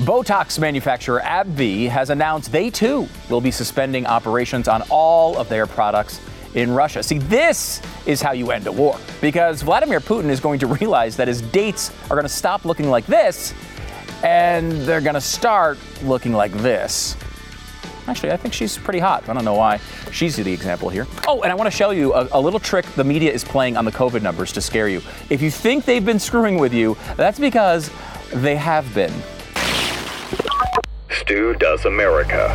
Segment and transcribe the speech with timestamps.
[0.00, 5.66] Botox manufacturer AbbVie has announced they too will be suspending operations on all of their
[5.66, 6.22] products
[6.54, 7.02] in Russia.
[7.02, 11.16] See, this is how you end a war because Vladimir Putin is going to realize
[11.18, 13.52] that his dates are going to stop looking like this
[14.24, 17.14] and they're going to start looking like this.
[18.06, 19.28] Actually, I think she's pretty hot.
[19.28, 19.80] I don't know why.
[20.12, 21.06] She's the example here.
[21.28, 23.76] Oh, and I want to show you a, a, little trick the media is playing
[23.76, 25.02] on the COVID numbers to scare you.
[25.28, 27.90] If you think they've been screwing with you, that's because
[28.32, 29.12] they have been.
[31.30, 32.48] Stu Does America.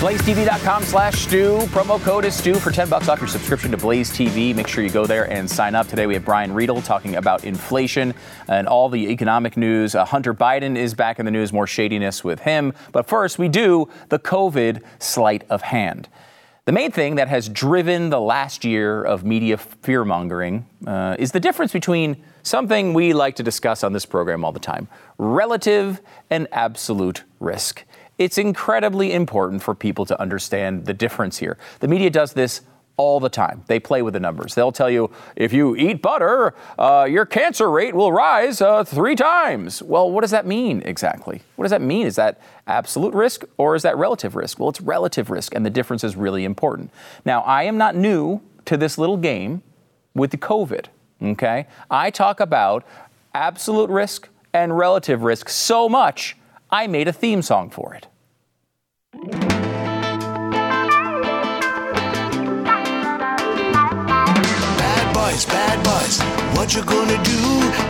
[0.00, 1.58] BlazeTV.com slash Stu.
[1.66, 4.52] Promo code is Stu for 10 bucks off your subscription to Blaze TV.
[4.52, 5.86] Make sure you go there and sign up.
[5.86, 8.14] Today we have Brian Riedl talking about inflation
[8.48, 9.94] and all the economic news.
[9.94, 12.72] Uh, Hunter Biden is back in the news, more shadiness with him.
[12.90, 16.08] But first, we do the COVID sleight of hand.
[16.70, 21.32] The main thing that has driven the last year of media fear mongering uh, is
[21.32, 24.86] the difference between something we like to discuss on this program all the time
[25.18, 27.82] relative and absolute risk.
[28.18, 31.58] It's incredibly important for people to understand the difference here.
[31.80, 32.60] The media does this
[33.00, 33.64] all the time.
[33.66, 34.54] They play with the numbers.
[34.54, 39.16] They'll tell you if you eat butter, uh, your cancer rate will rise uh, three
[39.16, 39.82] times.
[39.82, 41.40] Well, what does that mean exactly?
[41.56, 42.06] What does that mean?
[42.06, 44.58] Is that absolute risk or is that relative risk?
[44.58, 46.90] Well, it's relative risk, and the difference is really important.
[47.24, 49.62] Now, I am not new to this little game
[50.14, 50.86] with the COVID,
[51.22, 51.66] okay?
[51.90, 52.84] I talk about
[53.32, 56.36] absolute risk and relative risk so much,
[56.70, 59.49] I made a theme song for it.
[65.30, 66.20] Boys, bad boys.
[66.56, 67.38] What you gonna do?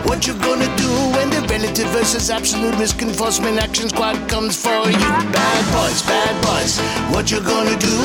[0.07, 4.89] What you gonna do when the relative versus absolute risk enforcement action squad comes for
[4.89, 5.09] you?
[5.33, 6.79] Bad boys, bad boys.
[7.13, 7.97] What you gonna do?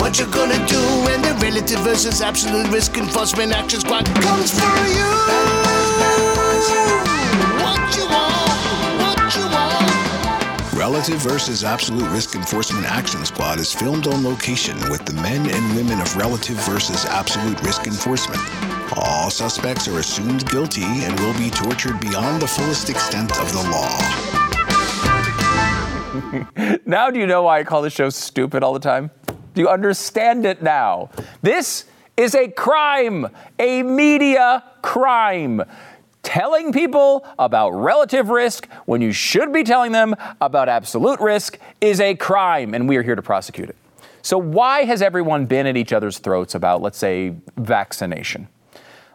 [0.00, 4.76] What you gonna do when the relative versus absolute risk enforcement action squad comes for
[4.98, 5.10] you?
[7.64, 8.52] What you want?
[9.02, 9.75] What you want?
[10.86, 15.74] Relative versus Absolute Risk Enforcement Action Squad is filmed on location with the men and
[15.74, 18.40] women of Relative versus Absolute Risk Enforcement.
[18.96, 23.62] All suspects are assumed guilty and will be tortured beyond the fullest extent of the
[26.54, 26.78] law.
[26.86, 29.10] now, do you know why I call this show stupid all the time?
[29.54, 31.10] Do you understand it now?
[31.42, 33.26] This is a crime,
[33.58, 35.62] a media crime
[36.26, 42.00] telling people about relative risk when you should be telling them about absolute risk is
[42.00, 43.76] a crime, and we are here to prosecute it.
[44.22, 48.48] So, why has everyone been at each other's throats about, let's say, vaccination?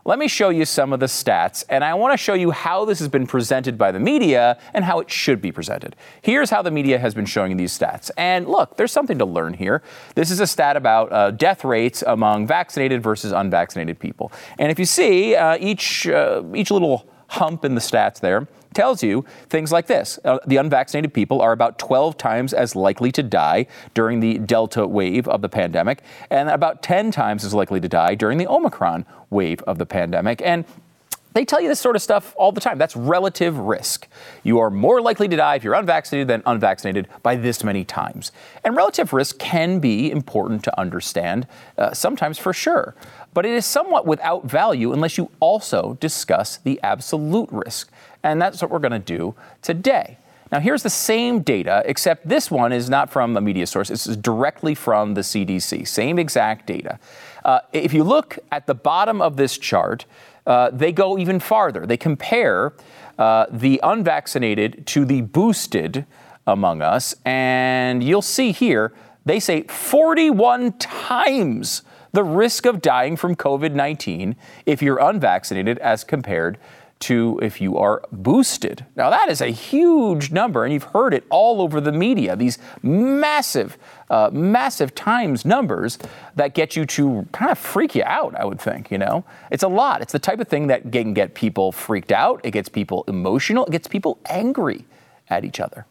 [0.03, 2.85] Let me show you some of the stats, and I want to show you how
[2.85, 5.95] this has been presented by the media and how it should be presented.
[6.23, 8.09] Here's how the media has been showing these stats.
[8.17, 9.84] And look, there's something to learn here.
[10.16, 14.31] This is a stat about uh, death rates among vaccinated versus unvaccinated people.
[14.57, 19.04] And if you see uh, each, uh, each little hump in the stats there, tells
[19.04, 23.24] you things like this uh, the unvaccinated people are about 12 times as likely to
[23.24, 27.90] die during the Delta wave of the pandemic, and about 10 times as likely to
[27.90, 30.42] die during the Omicron wave of the pandemic.
[30.44, 30.66] And
[31.34, 32.78] they tell you this sort of stuff all the time.
[32.78, 34.08] That's relative risk.
[34.44, 38.32] You are more likely to die if you're unvaccinated than unvaccinated by this many times.
[38.64, 42.96] And relative risk can be important to understand, uh, sometimes for sure.
[43.34, 47.90] But it is somewhat without value unless you also discuss the absolute risk.
[48.24, 50.18] And that's what we're going to do today.
[50.52, 53.88] Now, here's the same data, except this one is not from a media source.
[53.88, 55.88] This is directly from the CDC.
[55.88, 57.00] Same exact data.
[57.46, 60.06] Uh, if you look at the bottom of this chart,
[60.46, 61.86] uh, they go even farther.
[61.86, 62.74] They compare
[63.18, 66.06] uh, the unvaccinated to the boosted
[66.46, 67.16] among us.
[67.24, 68.94] And you'll see here,
[69.26, 76.03] they say 41 times the risk of dying from COVID 19 if you're unvaccinated as
[76.03, 76.58] compared
[77.01, 78.85] to if you are boosted.
[78.95, 82.35] Now, that is a huge number, and you've heard it all over the media.
[82.35, 83.78] These massive,
[84.09, 85.97] uh, massive times numbers
[86.35, 89.23] that get you to kind of freak you out, I would think, you know?
[89.51, 90.01] It's a lot.
[90.01, 93.66] It's the type of thing that can get people freaked out, it gets people emotional,
[93.66, 94.85] it gets people angry
[95.29, 95.85] at each other.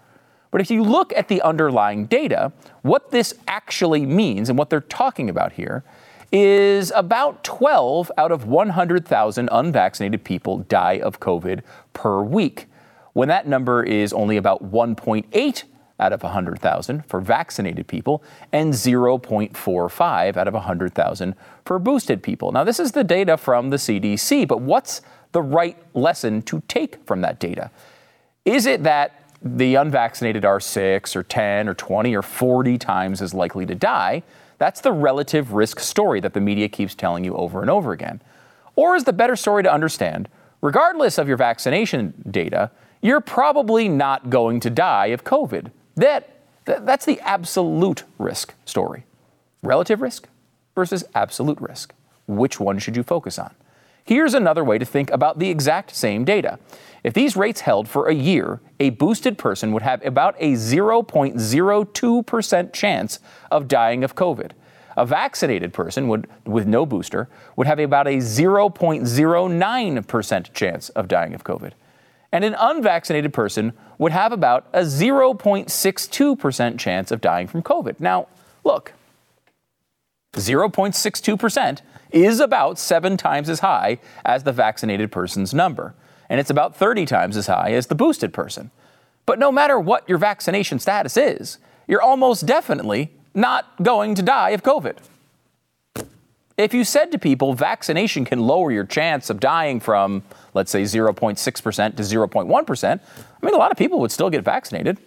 [0.51, 2.53] But if you look at the underlying data,
[2.83, 5.85] what this actually means and what they're talking about here
[6.33, 11.63] is about 12 out of 100,000 unvaccinated people die of COVID
[11.93, 12.67] per week,
[13.13, 15.65] when that number is only about 1.8
[15.99, 18.23] out of 100,000 for vaccinated people
[18.53, 21.35] and 0.45 out of 100,000
[21.65, 22.53] for boosted people.
[22.53, 25.03] Now, this is the data from the CDC, but what's
[25.33, 27.71] the right lesson to take from that data?
[28.45, 33.35] Is it that the unvaccinated are 6 or 10 or 20 or 40 times as
[33.35, 34.23] likely to die?
[34.61, 38.21] That's the relative risk story that the media keeps telling you over and over again.
[38.77, 40.29] Or is the better story to understand
[40.61, 42.71] regardless of your vaccination data,
[43.01, 45.71] you're probably not going to die of COVID.
[45.97, 49.07] That, that that's the absolute risk story.
[49.63, 50.29] Relative risk
[50.75, 51.95] versus absolute risk.
[52.27, 53.55] Which one should you focus on?
[54.05, 56.59] Here's another way to think about the exact same data.
[57.03, 62.73] If these rates held for a year, a boosted person would have about a 0.02%
[62.73, 63.19] chance
[63.51, 64.51] of dying of COVID.
[64.97, 71.35] A vaccinated person would, with no booster would have about a 0.09% chance of dying
[71.35, 71.73] of COVID.
[72.33, 77.99] And an unvaccinated person would have about a 0.62% chance of dying from COVID.
[77.99, 78.29] Now,
[78.63, 78.93] look,
[80.35, 81.81] 0.62%
[82.13, 85.95] is about seven times as high as the vaccinated person's number,
[86.31, 88.71] and it's about 30 times as high as the boosted person.
[89.27, 94.51] But no matter what your vaccination status is, you're almost definitely not going to die
[94.51, 94.97] of COVID.
[96.57, 100.23] If you said to people vaccination can lower your chance of dying from,
[100.55, 101.37] let's say, 0.6%
[101.97, 104.99] to 0.1%, I mean, a lot of people would still get vaccinated.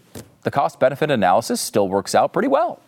[0.41, 2.81] The cost benefit analysis still works out pretty well.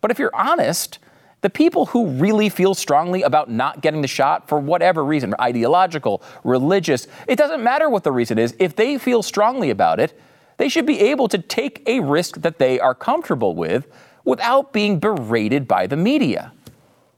[0.00, 0.98] But if you're honest,
[1.46, 6.20] the people who really feel strongly about not getting the shot for whatever reason, ideological,
[6.42, 10.20] religious, it doesn't matter what the reason is, if they feel strongly about it,
[10.56, 13.86] they should be able to take a risk that they are comfortable with
[14.24, 16.50] without being berated by the media.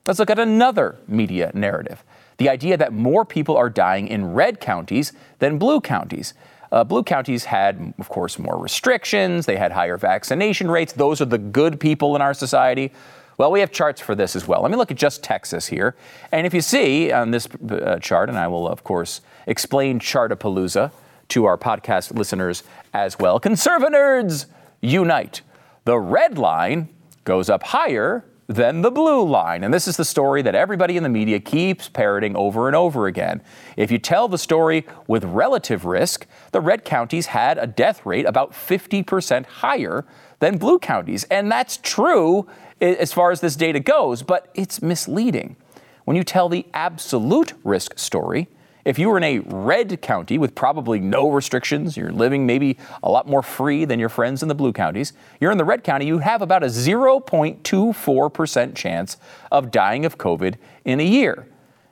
[0.06, 2.04] Let's look at another media narrative
[2.36, 6.34] the idea that more people are dying in red counties than blue counties.
[6.70, 10.92] Uh, blue counties had, of course, more restrictions, they had higher vaccination rates.
[10.92, 12.92] Those are the good people in our society.
[13.38, 14.62] Well, we have charts for this as well.
[14.62, 15.94] Let me look at just Texas here.
[16.32, 20.90] And if you see on this uh, chart, and I will, of course, explain Chartapalooza
[21.28, 24.46] to our podcast listeners as well, conservanerds
[24.80, 25.42] unite.
[25.84, 26.88] The red line
[27.22, 29.62] goes up higher than the blue line.
[29.62, 33.06] And this is the story that everybody in the media keeps parroting over and over
[33.06, 33.42] again.
[33.76, 38.24] If you tell the story with relative risk, the red counties had a death rate
[38.24, 40.06] about 50% higher
[40.40, 41.24] than blue counties.
[41.24, 42.48] And that's true
[42.80, 45.56] as far as this data goes, but it's misleading.
[46.04, 48.48] When you tell the absolute risk story,
[48.84, 53.10] if you were in a red county with probably no restrictions, you're living maybe a
[53.10, 56.06] lot more free than your friends in the blue counties, you're in the red county,
[56.06, 59.18] you have about a 0.24% chance
[59.52, 60.54] of dying of COVID
[60.86, 61.46] in a year.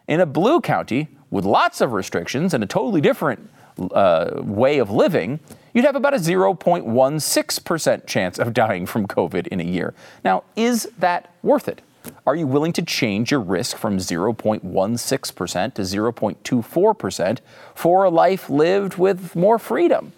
[0.09, 3.51] In a blue county with lots of restrictions and a totally different
[3.93, 5.39] uh, way of living,
[5.77, 9.93] you'd have about a 0.16% chance of dying from COVID in a year.
[10.25, 11.83] Now, is that worth it?
[12.27, 17.39] Are you willing to change your risk from 0.16% to 0.24%
[17.75, 20.13] for a life lived with more freedom?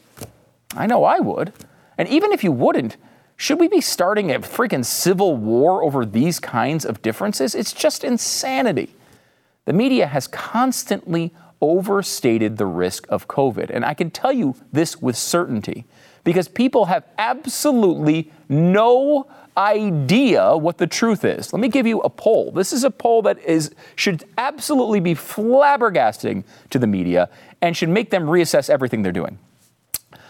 [0.76, 1.52] I know I would.
[1.96, 2.96] And even if you wouldn't,
[3.36, 7.56] should we be starting a freaking civil war over these kinds of differences?
[7.56, 8.94] It's just insanity.
[9.64, 13.70] The media has constantly overstated the risk of COVID.
[13.70, 15.84] And I can tell you this with certainty
[16.24, 19.26] because people have absolutely no
[19.56, 21.52] idea what the truth is.
[21.52, 22.52] Let me give you a poll.
[22.52, 27.28] This is a poll that is should absolutely be flabbergasting to the media
[27.60, 29.38] and should make them reassess everything they're doing.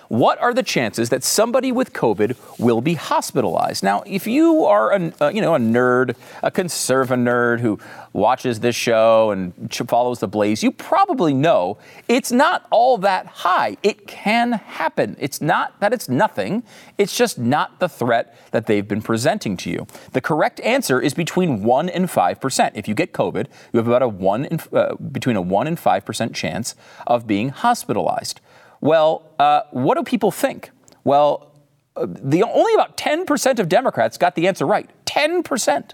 [0.09, 3.85] What are the chances that somebody with COVID will be hospitalized?
[3.85, 7.79] Now, if you are a, uh, you know a nerd, a conservative nerd who
[8.15, 9.53] watches this show and
[9.87, 11.77] follows the blaze, you probably know
[12.09, 13.77] it's not all that high.
[13.83, 15.15] It can happen.
[15.21, 16.62] It's not that it's nothing.
[16.97, 19.87] It's just not the threat that they've been presenting to you.
[20.12, 22.77] The correct answer is between one and five percent.
[22.77, 25.79] If you get COVID, you have about a one in, uh, between a one and
[25.79, 26.75] five percent chance
[27.07, 28.41] of being hospitalized.
[28.80, 30.70] Well, uh, what do people think?
[31.04, 31.52] Well,
[31.97, 34.88] uh, the only about 10% of Democrats got the answer right.
[35.06, 35.92] 10%.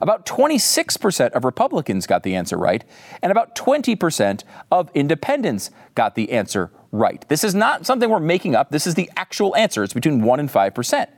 [0.00, 2.84] About 26% of Republicans got the answer right,
[3.22, 7.26] and about 20% of independents got the answer right.
[7.28, 8.70] This is not something we're making up.
[8.70, 9.82] This is the actual answer.
[9.82, 11.08] It's between 1 and 5%.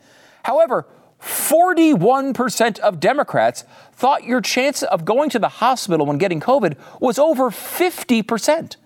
[0.44, 0.86] However,
[1.20, 7.18] 41% of Democrats thought your chance of going to the hospital when getting COVID was
[7.18, 8.76] over 50%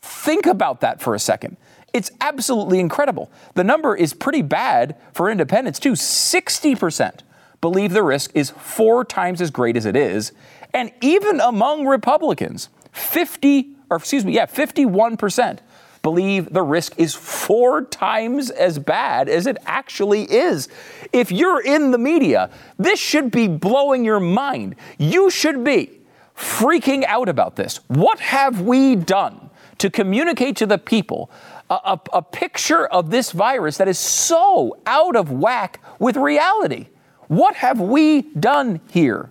[0.02, 1.58] Think about that for a second.
[1.94, 3.32] It's absolutely incredible.
[3.54, 5.94] The number is pretty bad for independents, too.
[5.94, 7.20] 60%
[7.62, 10.34] believe the risk is four times as great as it is,
[10.74, 15.60] And even among Republicans, 50, or excuse me, yeah, 51%
[16.04, 20.68] believe the risk is four times as bad as it actually is.
[21.12, 24.76] If you're in the media, this should be blowing your mind.
[25.00, 26.02] You should be
[26.38, 27.80] freaking out about this.
[27.88, 31.32] What have we done to communicate to the people
[31.70, 36.88] a, a, a picture of this virus that is so out of whack with reality?
[37.30, 39.30] What have we done here?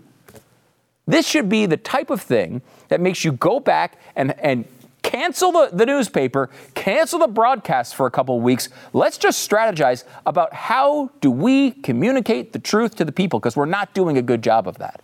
[1.07, 4.65] This should be the type of thing that makes you go back and, and
[5.03, 8.69] cancel the, the newspaper, cancel the broadcast for a couple weeks.
[8.93, 13.67] Let's just strategize about how do we communicate the truth to the people because we're
[13.67, 15.01] not doing a good job of that.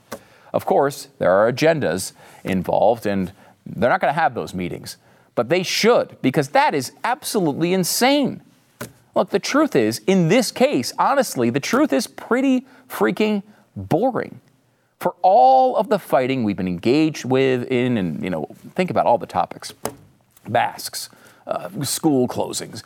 [0.53, 2.13] Of course, there are agendas
[2.45, 3.33] involved, and
[3.67, 4.97] they're not going to have those meetings,
[5.35, 8.43] but they should because that is absolutely insane.
[9.15, 13.43] Look, the truth is, in this case, honestly, the truth is pretty freaking
[13.77, 14.41] boring.
[15.01, 19.07] For all of the fighting we've been engaged with in, and you know, think about
[19.07, 19.73] all the topics
[20.49, 21.11] masks,
[21.47, 22.83] uh, school closings,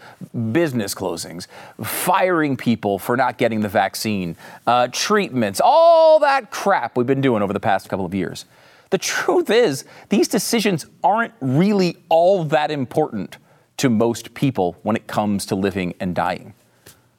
[0.52, 1.46] business closings,
[1.82, 7.42] firing people for not getting the vaccine, uh, treatments, all that crap we've been doing
[7.42, 8.44] over the past couple of years.
[8.90, 13.38] The truth is, these decisions aren't really all that important
[13.78, 16.52] to most people when it comes to living and dying.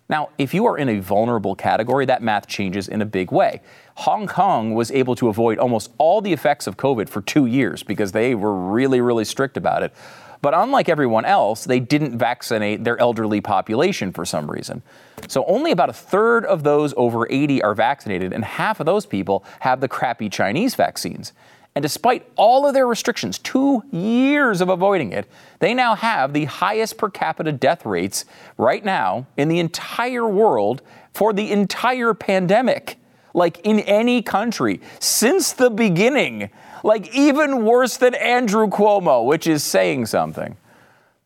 [0.08, 3.62] Now, if you are in a vulnerable category, that math changes in a big way.
[3.96, 7.84] Hong Kong was able to avoid almost all the effects of COVID for two years
[7.84, 9.94] because they were really, really strict about it.
[10.42, 14.82] But unlike everyone else, they didn't vaccinate their elderly population for some reason.
[15.30, 19.06] So only about a third of those over 80 are vaccinated, and half of those
[19.06, 21.32] people have the crappy Chinese vaccines.
[21.76, 25.28] And despite all of their restrictions, two years of avoiding it,
[25.60, 28.26] they now have the highest per capita death rates
[28.58, 30.82] right now in the entire world
[31.14, 32.98] for the entire pandemic,
[33.34, 36.50] like in any country since the beginning
[36.84, 40.58] like even worse than Andrew Cuomo, which is saying something.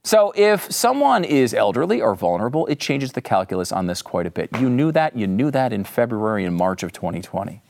[0.04, 4.32] So, if someone is elderly or vulnerable, it changes the calculus on this quite a
[4.32, 4.50] bit.
[4.58, 5.18] You knew that.
[5.18, 7.62] You knew that in February and March of 2020.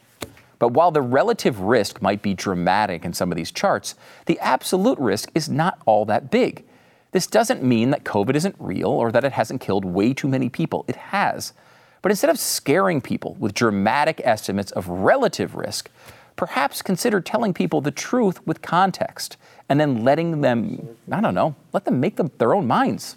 [0.59, 4.99] But while the relative risk might be dramatic in some of these charts, the absolute
[4.99, 6.63] risk is not all that big.
[7.11, 10.49] This doesn't mean that COVID isn't real or that it hasn't killed way too many
[10.49, 10.85] people.
[10.87, 11.53] It has.
[12.01, 15.89] But instead of scaring people with dramatic estimates of relative risk,
[16.35, 19.37] perhaps consider telling people the truth with context
[19.69, 23.15] and then letting them, I don't know, let them make them their own minds.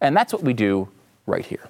[0.00, 0.88] And that's what we do
[1.26, 1.68] right here.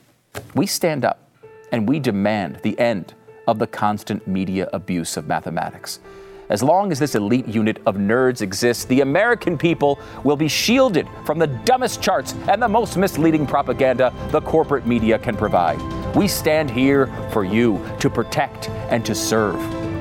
[0.54, 1.28] We stand up
[1.72, 3.14] and we demand the end
[3.46, 6.00] of the constant media abuse of mathematics.
[6.48, 11.06] As long as this elite unit of nerds exists, the American people will be shielded
[11.26, 15.78] from the dumbest charts and the most misleading propaganda the corporate media can provide.
[16.14, 19.56] We stand here for you to protect and to serve.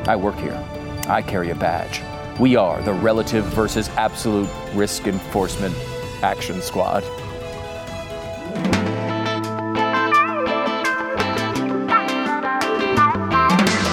[0.07, 0.63] I work here.
[1.07, 2.01] I carry a badge.
[2.39, 5.75] We are the Relative versus Absolute Risk Enforcement
[6.23, 7.03] Action Squad.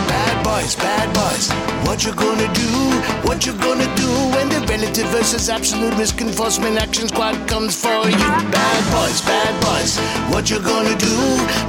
[0.09, 1.64] Bad boys, bad boys.
[1.85, 2.71] What you gonna do?
[3.29, 8.09] What you gonna do when the relative versus absolute risk enforcement action squad comes for
[8.09, 8.17] you?
[8.51, 9.99] Bad boys, bad boys.
[10.33, 11.15] What you gonna do?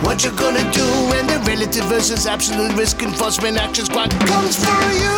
[0.05, 4.83] What you gonna do when the relative versus absolute risk enforcement action squad comes for
[5.01, 5.13] you?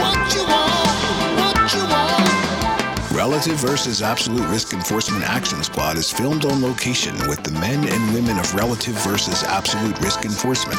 [0.00, 1.38] What you want?
[1.38, 3.12] What you want?
[3.12, 8.14] Relative versus Absolute Risk Enforcement Action Squad is filmed on location with the men and
[8.14, 10.78] women of Relative versus Absolute Risk Enforcement.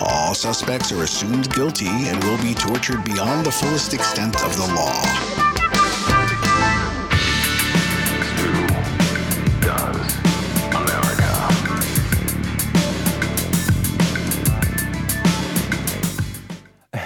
[0.00, 4.66] All suspects are assumed guilty and will be tortured beyond the fullest extent of the
[4.74, 5.40] law.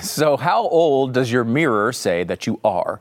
[0.03, 3.01] So, how old does your mirror say that you are?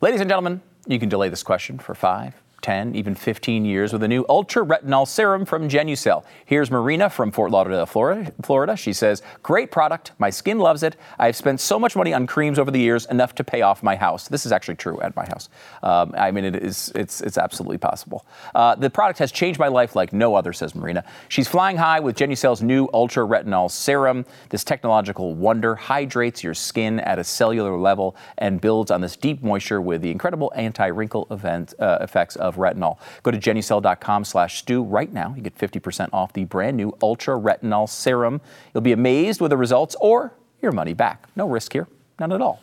[0.00, 2.34] Ladies and gentlemen, you can delay this question for five,
[2.66, 6.24] 10, even 15 years with a new ultra retinol serum from Genucel.
[6.46, 8.76] Here's Marina from Fort Lauderdale, Florida.
[8.76, 10.10] She says, Great product.
[10.18, 10.96] My skin loves it.
[11.16, 13.94] I've spent so much money on creams over the years, enough to pay off my
[13.94, 14.26] house.
[14.26, 15.48] This is actually true at my house.
[15.84, 18.26] Um, I mean, it is, it's, it's absolutely possible.
[18.52, 21.04] Uh, the product has changed my life like no other, says Marina.
[21.28, 24.26] She's flying high with Genucel's new ultra retinol serum.
[24.48, 29.40] This technological wonder hydrates your skin at a cellular level and builds on this deep
[29.44, 32.98] moisture with the incredible anti-wrinkle event, uh, effects of retinol.
[33.22, 35.34] Go to genucel.com slash Stu right now.
[35.36, 38.40] You get 50% off the brand new ultra retinol serum.
[38.74, 41.28] You'll be amazed with the results or your money back.
[41.36, 42.60] No risk here, none at all.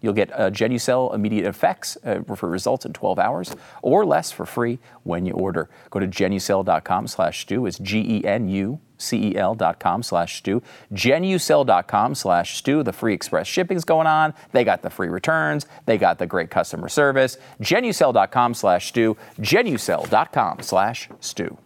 [0.00, 4.46] You'll get uh, Genucel immediate effects uh, for results in 12 hours or less for
[4.46, 5.68] free when you order.
[5.90, 7.66] Go to genucel.com slash Stu.
[7.66, 10.62] It's G-E-N-U-C-E-L dot com slash Stu.
[10.92, 12.82] Genucel.com slash Stu.
[12.82, 14.34] The free express shipping's going on.
[14.52, 15.66] They got the free returns.
[15.86, 17.36] They got the great customer service.
[17.60, 19.16] Genucel.com slash Stu.
[19.40, 21.58] Genucel.com slash Stu.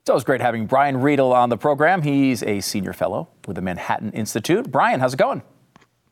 [0.00, 2.00] It's always great having Brian Riedl on the program.
[2.00, 4.70] He's a senior fellow with the Manhattan Institute.
[4.70, 5.42] Brian, how's it going?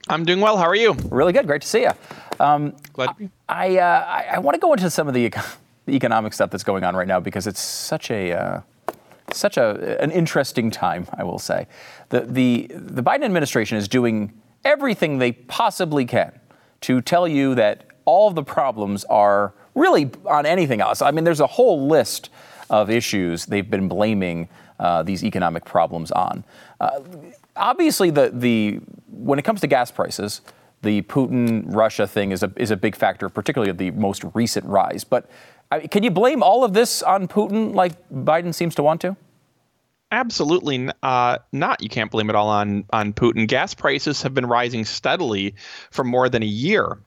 [0.08, 0.56] I'm doing well.
[0.56, 0.92] How are you?
[1.10, 1.46] Really good.
[1.46, 1.90] Great to see you.
[2.38, 3.30] Um, Glad to be.
[3.48, 5.32] I, uh, I, I want to go into some of the,
[5.86, 8.60] the economic stuff that's going on right now because it's such a uh,
[9.32, 11.08] such a an interesting time.
[11.14, 11.66] I will say,
[12.10, 14.32] the the the Biden administration is doing
[14.64, 16.38] everything they possibly can
[16.82, 21.02] to tell you that all of the problems are really on anything else.
[21.02, 22.30] I mean, there's a whole list
[22.70, 24.48] of issues they've been blaming
[24.78, 26.44] uh, these economic problems on.
[26.80, 27.00] Uh,
[27.56, 30.40] obviously, the the when it comes to gas prices,
[30.82, 35.04] the Putin Russia thing is a is a big factor, particularly the most recent rise.
[35.04, 35.28] But
[35.70, 39.16] I can you blame all of this on Putin, like Biden seems to want to?
[40.12, 41.82] Absolutely uh, not.
[41.82, 43.48] You can't blame it all on on Putin.
[43.48, 45.54] Gas prices have been rising steadily
[45.90, 46.98] for more than a year,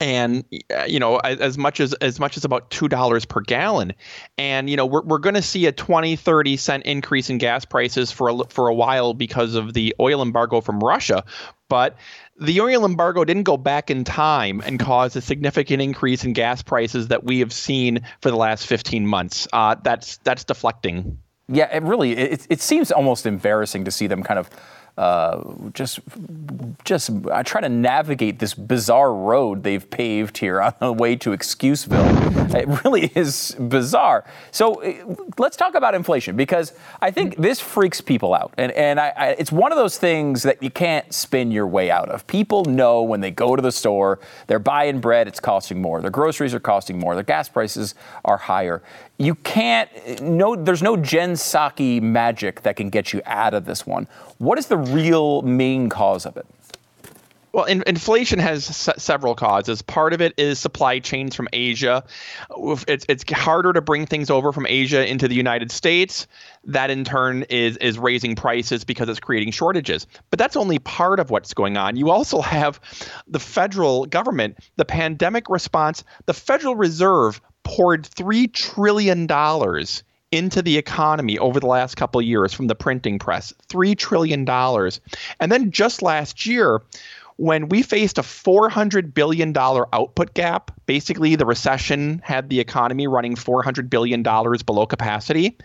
[0.00, 3.92] and uh, you know as, much as as much as about two dollars per gallon.
[4.38, 7.64] And you know we're we're going to see a 20, 30 cent increase in gas
[7.64, 11.24] prices for a, for a while because of the oil embargo from Russia,
[11.68, 11.96] but
[12.38, 16.62] the oil embargo didn't go back in time and cause a significant increase in gas
[16.62, 19.48] prices that we have seen for the last 15 months.
[19.52, 21.18] Uh, that's that's deflecting.
[21.48, 24.50] Yeah, it really it, it seems almost embarrassing to see them kind of
[24.96, 25.42] uh,
[25.74, 26.00] just
[26.84, 31.30] just I try to navigate this bizarre road they've paved here on the way to
[31.30, 32.06] Excuseville.
[32.54, 34.24] It really is bizarre.
[34.52, 36.72] So uh, let's talk about inflation because
[37.02, 40.42] I think this freaks people out, and and I, I, it's one of those things
[40.44, 42.26] that you can't spin your way out of.
[42.26, 46.00] People know when they go to the store, they're buying bread, it's costing more.
[46.00, 47.14] Their groceries are costing more.
[47.14, 48.82] Their gas prices are higher
[49.18, 53.86] you can't no there's no jen psaki magic that can get you out of this
[53.86, 54.06] one
[54.38, 56.46] what is the real main cause of it
[57.56, 59.80] well, in, inflation has s- several causes.
[59.80, 62.04] Part of it is supply chains from Asia.
[62.86, 66.26] It's it's harder to bring things over from Asia into the United States.
[66.64, 70.06] That in turn is is raising prices because it's creating shortages.
[70.28, 71.96] But that's only part of what's going on.
[71.96, 72.78] You also have
[73.26, 76.04] the federal government, the pandemic response.
[76.26, 82.26] The Federal Reserve poured three trillion dollars into the economy over the last couple of
[82.26, 83.52] years from the printing press.
[83.68, 85.00] Three trillion dollars,
[85.40, 86.80] and then just last year
[87.38, 93.34] when we faced a $400 billion output gap, basically the recession had the economy running
[93.34, 95.58] $400 billion below capacity.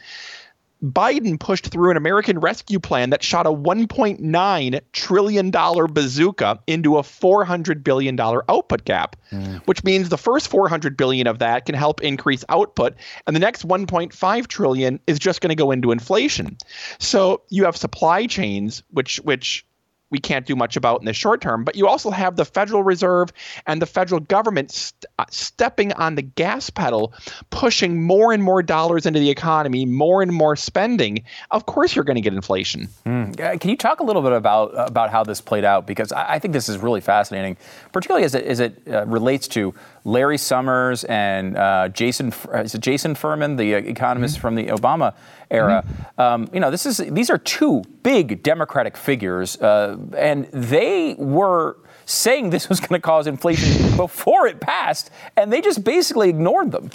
[0.83, 7.01] Biden pushed through an American Rescue Plan that shot a $1.9 trillion bazooka into a
[7.01, 9.61] $400 billion output gap, mm.
[9.67, 12.95] which means the first 400 billion of that can help increase output,
[13.27, 16.57] and the next 1.5 trillion is just going to go into inflation.
[16.99, 19.65] So you have supply chains, which which
[20.11, 21.63] we can't do much about in the short term.
[21.63, 23.31] But you also have the Federal Reserve
[23.65, 27.13] and the federal government st- uh, stepping on the gas pedal,
[27.49, 31.23] pushing more and more dollars into the economy, more and more spending.
[31.49, 32.87] Of course, you're going to get inflation.
[33.05, 33.59] Mm.
[33.59, 35.87] Can you talk a little bit about about how this played out?
[35.87, 37.57] Because I, I think this is really fascinating,
[37.91, 42.81] particularly as it, as it uh, relates to Larry Summers and uh, Jason is it
[42.81, 44.41] Jason Furman, the uh, economist mm-hmm.
[44.41, 45.13] from the Obama
[45.49, 45.83] era.
[45.85, 46.21] Mm-hmm.
[46.21, 51.77] Um, you know, this is these are two big Democratic figures, uh, and they were
[52.05, 56.71] saying this was going to cause inflation before it passed, and they just basically ignored
[56.71, 56.89] them.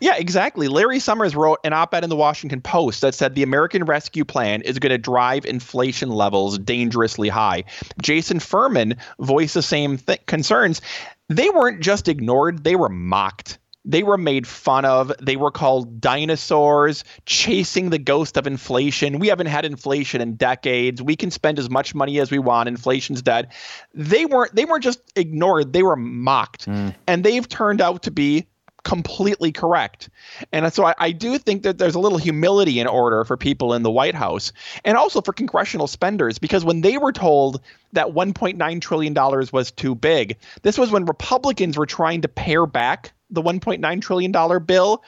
[0.00, 0.68] Yeah, exactly.
[0.68, 4.24] Larry Summers wrote an op ed in the Washington Post that said the American Rescue
[4.24, 7.64] Plan is going to drive inflation levels dangerously high.
[8.00, 10.80] Jason Furman voiced the same th- concerns.
[11.28, 15.12] They weren't just ignored, they were mocked they were made fun of.
[15.22, 19.20] They were called dinosaurs, chasing the ghost of inflation.
[19.20, 21.00] We haven't had inflation in decades.
[21.00, 22.68] We can spend as much money as we want.
[22.68, 23.52] Inflation's dead.
[23.94, 26.66] They weren't they weren't just ignored, they were mocked.
[26.66, 26.94] Mm.
[27.06, 28.48] And they've turned out to be
[28.86, 30.08] completely correct.
[30.52, 33.74] And so I, I, do think that there's a little humility in order for people
[33.74, 34.52] in the White House
[34.84, 37.60] and also for congressional spenders, because when they were told
[37.94, 39.14] that $1.9 trillion
[39.52, 44.64] was too big, this was when Republicans were trying to pare back the $1.9 trillion
[44.64, 45.02] bill.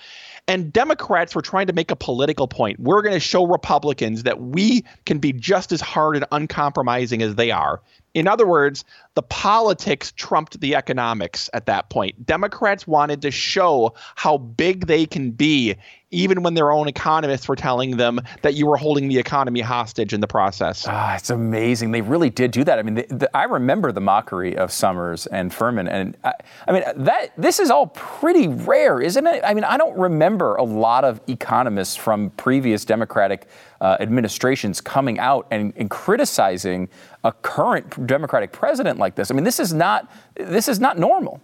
[0.49, 2.81] And Democrats were trying to make a political point.
[2.81, 7.37] We're going to show Republicans that we can be just as hard and uncompromising as
[7.37, 7.81] they are.
[8.19, 12.27] In other words, the politics trumped the economics at that point.
[12.27, 15.77] Democrats wanted to show how big they can be,
[16.11, 20.13] even when their own economists were telling them that you were holding the economy hostage
[20.13, 20.85] in the process.
[20.89, 21.93] Ah, it's amazing.
[21.93, 22.81] They really did do that.
[22.81, 26.33] I mean, the, the, I remember the mockery of Summers and Furman, and I,
[26.67, 29.45] I mean that this is all pretty rare, isn't it?
[29.45, 33.47] I mean, I don't remember a lot of economists from previous Democratic
[33.81, 36.89] uh, administrations coming out and, and criticizing
[37.25, 39.31] a current Democratic president like this.
[39.31, 41.41] I mean, this is not this is not normal.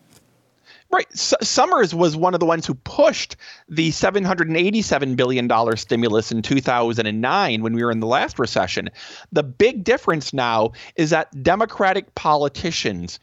[0.90, 1.06] Right.
[1.12, 3.36] S- Summers was one of the ones who pushed
[3.68, 8.90] the $787 billion stimulus in 2009 when we were in the last recession.
[9.32, 13.18] The big difference now is that Democratic politicians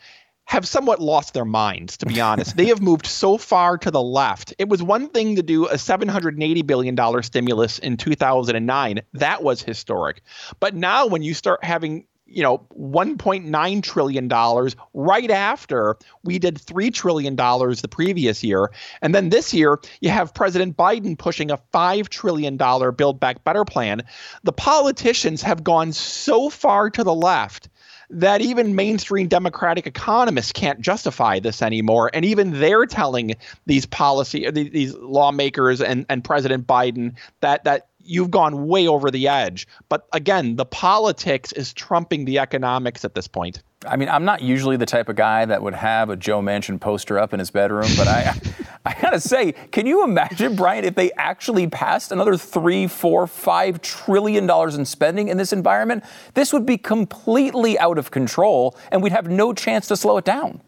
[0.51, 2.57] have somewhat lost their minds, to be honest.
[2.57, 4.53] they have moved so far to the left.
[4.59, 8.99] It was one thing to do a $780 billion stimulus in 2009.
[9.13, 10.21] That was historic.
[10.59, 16.61] But now, when you start having you know 1.9 trillion dollars right after we did
[16.61, 21.51] 3 trillion dollars the previous year and then this year you have president biden pushing
[21.51, 24.03] a 5 trillion dollar build back better plan
[24.43, 27.67] the politicians have gone so far to the left
[28.11, 32.11] that even mainstream Democratic economists can't justify this anymore.
[32.13, 38.31] And even they're telling these policy, these lawmakers and, and President Biden that that you've
[38.31, 39.67] gone way over the edge.
[39.89, 43.63] But again, the politics is trumping the economics at this point.
[43.85, 46.79] I mean, I'm not usually the type of guy that would have a Joe Manchin
[46.79, 48.35] poster up in his bedroom, but I,
[48.85, 53.81] I gotta say, can you imagine, Brian, if they actually passed another three, four, five
[53.81, 56.03] trillion dollars in spending in this environment?
[56.35, 60.25] This would be completely out of control, and we'd have no chance to slow it
[60.25, 60.61] down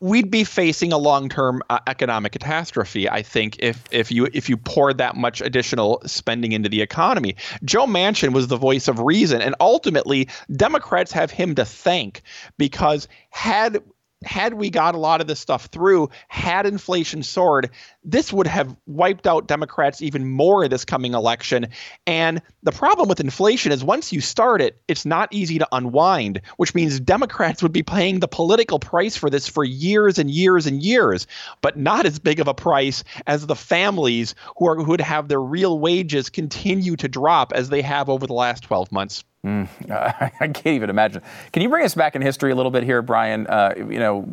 [0.00, 4.56] we'd be facing a long-term uh, economic catastrophe i think if if you if you
[4.56, 7.34] poured that much additional spending into the economy.
[7.64, 12.22] Joe manchin was the voice of reason and ultimately democrats have him to thank
[12.58, 13.82] because had
[14.24, 17.70] had we got a lot of this stuff through, had inflation soared,
[18.02, 21.68] this would have wiped out Democrats even more this coming election.
[22.06, 26.40] And the problem with inflation is once you start it, it's not easy to unwind,
[26.56, 30.66] which means Democrats would be paying the political price for this for years and years
[30.66, 31.26] and years,
[31.60, 35.28] but not as big of a price as the families who are who would have
[35.28, 39.24] their real wages continue to drop as they have over the last 12 months.
[39.46, 39.68] Mm,
[40.40, 41.22] I can't even imagine.
[41.52, 43.46] Can you bring us back in history a little bit here, Brian?
[43.46, 44.26] Uh, you know,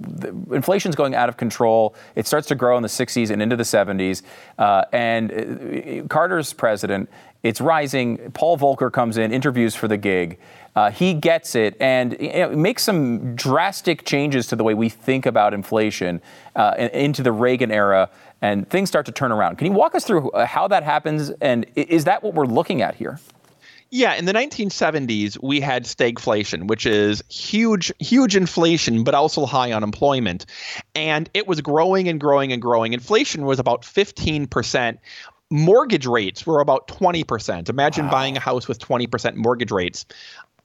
[0.52, 1.94] inflation's going out of control.
[2.16, 4.24] It starts to grow in the 60s and into the 70s.
[4.58, 7.10] Uh, and uh, Carter's president.
[7.44, 8.32] It's rising.
[8.32, 10.40] Paul Volcker comes in, interviews for the gig.
[10.76, 14.90] Uh, he gets it and you know, makes some drastic changes to the way we
[14.90, 16.22] think about inflation
[16.56, 18.10] uh, into the Reagan era,
[18.42, 19.58] and things start to turn around.
[19.58, 22.82] Can you walk us through uh, how that happens, and is that what we're looking
[22.82, 23.20] at here?
[23.96, 29.72] Yeah, in the 1970s, we had stagflation, which is huge, huge inflation, but also high
[29.72, 30.48] unemployment.
[30.96, 32.94] And it was growing and growing and growing.
[32.94, 34.98] Inflation was about 15%.
[35.52, 37.70] Mortgage rates were about 20%.
[37.70, 38.12] Imagine wow.
[38.12, 40.08] buying a house with 20% mortgage rates.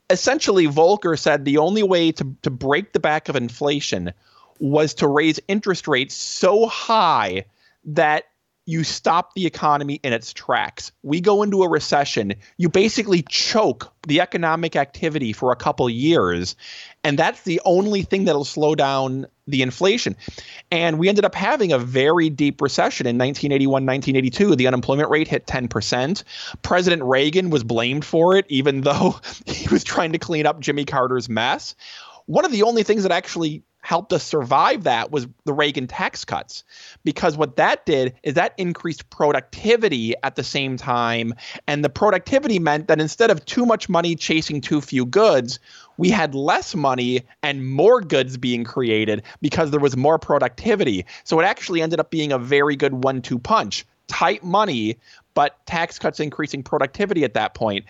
[0.08, 4.14] Essentially, Volcker said the only way to, to break the back of inflation
[4.58, 7.44] was to raise interest rates so high
[7.84, 8.24] that
[8.68, 10.92] you stop the economy in its tracks.
[11.02, 16.54] We go into a recession, you basically choke the economic activity for a couple years,
[17.02, 20.16] and that's the only thing that'll slow down the inflation.
[20.70, 24.54] And we ended up having a very deep recession in 1981, 1982.
[24.54, 26.22] The unemployment rate hit 10%.
[26.60, 30.84] President Reagan was blamed for it, even though he was trying to clean up Jimmy
[30.84, 31.74] Carter's mess.
[32.26, 36.22] One of the only things that actually helped us survive that was the Reagan tax
[36.22, 36.62] cuts.
[37.04, 41.32] Because what that did is that increased productivity at the same time.
[41.66, 45.58] And the productivity meant that instead of too much money chasing too few goods,
[45.96, 51.06] we had less money and more goods being created because there was more productivity.
[51.24, 53.86] So it actually ended up being a very good one two punch.
[54.06, 54.98] Tight money,
[55.32, 57.86] but tax cuts increasing productivity at that point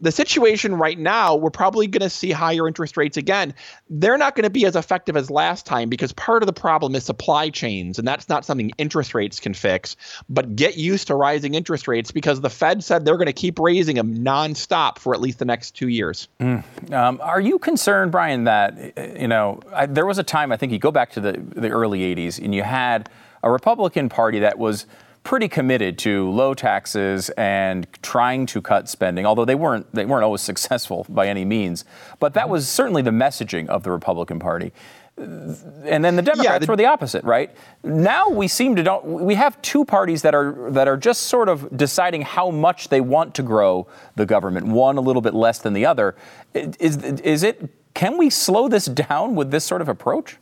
[0.00, 3.54] the situation right now, we're probably going to see higher interest rates again.
[3.88, 6.94] They're not going to be as effective as last time because part of the problem
[6.94, 9.96] is supply chains, and that's not something interest rates can fix.
[10.28, 13.58] But get used to rising interest rates because the Fed said they're going to keep
[13.58, 16.28] raising them nonstop for at least the next two years.
[16.40, 16.92] Mm.
[16.92, 20.72] Um, are you concerned, Brian, that you know I, there was a time I think
[20.72, 23.10] you go back to the the early '80s and you had
[23.42, 24.86] a Republican Party that was
[25.22, 30.24] pretty committed to low taxes and trying to cut spending, although they weren't they weren't
[30.24, 31.84] always successful by any means.
[32.18, 34.72] But that was certainly the messaging of the Republican Party.
[35.16, 37.50] and then the Democrats the- were the opposite, right?
[37.84, 39.04] Now we seem to don't.
[39.04, 43.02] We have two parties that are that are just sort of deciding how much they
[43.02, 44.66] want to grow the government.
[44.68, 46.16] One a little bit less than the other.
[46.54, 47.68] Is is it?
[47.92, 50.38] Can we slow this down with this sort of approach?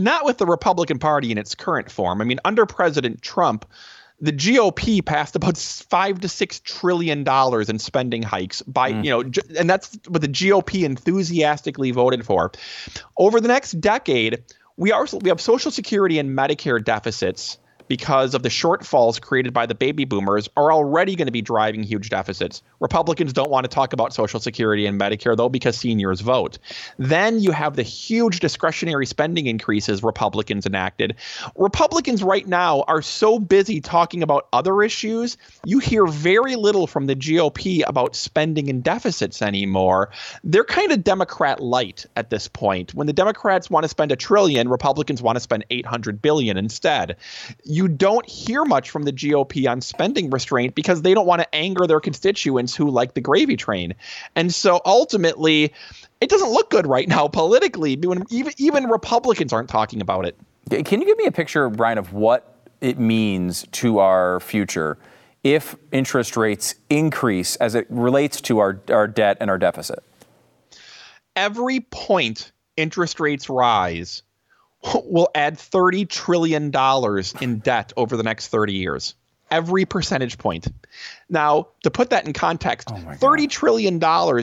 [0.00, 2.20] Not with the Republican Party in its current form.
[2.20, 3.64] I mean, under President Trump,
[4.20, 9.04] the GOP passed about five to six trillion dollars in spending hikes by hmm.
[9.04, 9.20] you know,
[9.58, 12.52] and that's what the GOP enthusiastically voted for.
[13.16, 14.42] Over the next decade,
[14.76, 17.58] we are we have Social Security and Medicare deficits
[17.90, 21.82] because of the shortfalls created by the baby boomers are already going to be driving
[21.82, 22.62] huge deficits.
[22.78, 26.58] Republicans don't want to talk about Social Security and Medicare, though, because seniors vote.
[26.98, 31.16] Then you have the huge discretionary spending increases Republicans enacted.
[31.56, 37.06] Republicans right now are so busy talking about other issues, you hear very little from
[37.06, 40.10] the GOP about spending and deficits anymore.
[40.44, 42.94] They're kind of Democrat light at this point.
[42.94, 47.16] When the Democrats want to spend a trillion, Republicans want to spend 800 billion instead.
[47.64, 51.54] You don't hear much from the GOP on spending restraint because they don't want to
[51.54, 53.94] anger their constituents who like the gravy train.
[54.36, 55.72] And so ultimately,
[56.20, 57.96] it doesn't look good right now politically.
[57.96, 60.36] When even even Republicans aren't talking about it.
[60.84, 64.98] Can you give me a picture, Brian, of what it means to our future
[65.42, 70.02] if interest rates increase as it relates to our, our debt and our deficit?
[71.34, 74.22] Every point interest rates rise
[75.04, 76.72] will add $30 trillion
[77.40, 79.14] in debt over the next 30 years.
[79.50, 80.68] Every percentage point.
[81.30, 84.00] Now, to put that in context, $30 trillion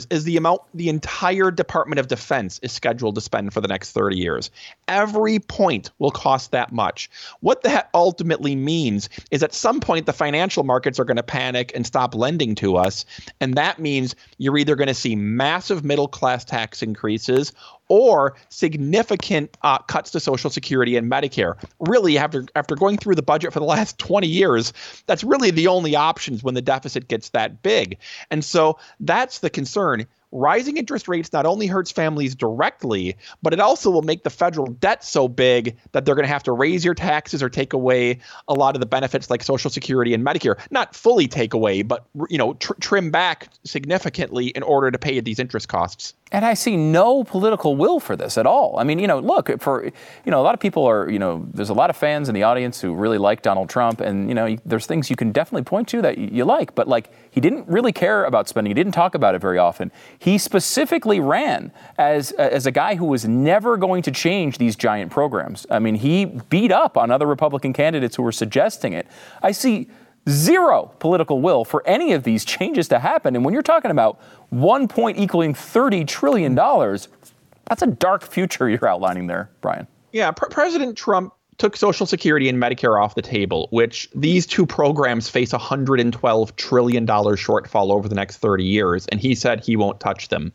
[0.09, 3.91] is the amount the entire Department of Defense is scheduled to spend for the next
[3.91, 4.49] 30 years.
[4.87, 7.09] Every point will cost that much.
[7.41, 11.73] What that ultimately means is at some point the financial markets are going to panic
[11.75, 13.05] and stop lending to us.
[13.41, 17.51] And that means you're either going to see massive middle class tax increases
[17.89, 21.55] or significant uh, cuts to Social Security and Medicare.
[21.79, 24.73] Really, after after going through the budget for the last 20 years,
[25.05, 27.97] that's really the only options when the deficit gets that big.
[28.29, 30.05] And so that's the concern.
[30.31, 34.67] Rising interest rates not only hurts families directly, but it also will make the federal
[34.67, 38.19] debt so big that they're going to have to raise your taxes or take away
[38.47, 40.59] a lot of the benefits like Social Security and Medicare.
[40.69, 45.19] Not fully take away, but you know, tr- trim back significantly in order to pay
[45.21, 46.13] these interest costs.
[46.31, 48.77] And I see no political will for this at all.
[48.77, 49.91] I mean, you know, look, for, you
[50.31, 52.43] know, a lot of people are, you know, there's a lot of fans in the
[52.43, 54.01] audience who really like Donald Trump.
[54.01, 56.75] And, you know, there's things you can definitely point to that you like.
[56.75, 58.69] But, like, he didn't really care about spending.
[58.69, 59.89] He didn't talk about it very often.
[60.19, 65.11] He specifically ran as, as a guy who was never going to change these giant
[65.11, 65.65] programs.
[65.69, 69.07] I mean, he beat up on other Republican candidates who were suggesting it.
[69.41, 69.87] I see
[70.27, 73.35] zero political will for any of these changes to happen.
[73.35, 78.87] And when you're talking about one point equaling $30 trillion, that's a dark future you're
[78.87, 79.87] outlining there, Brian.
[80.11, 84.65] Yeah, Pr- President Trump took Social Security and Medicare off the table, which these two
[84.65, 89.75] programs face a $112 trillion shortfall over the next 30 years, and he said he
[89.75, 90.53] won't touch them.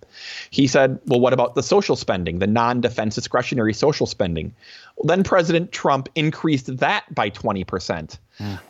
[0.51, 4.55] He said, well, what about the social spending, the non defense discretionary social spending?
[4.97, 8.19] Well, then President Trump increased that by 20%.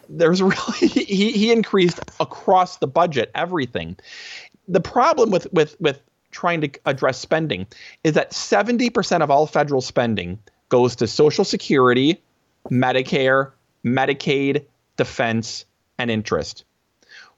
[0.08, 3.96] There's really, he, he increased across the budget everything.
[4.68, 7.66] The problem with, with, with trying to address spending
[8.04, 12.20] is that 70% of all federal spending goes to Social Security,
[12.70, 13.52] Medicare,
[13.84, 14.64] Medicaid,
[14.96, 15.64] defense,
[15.98, 16.64] and interest.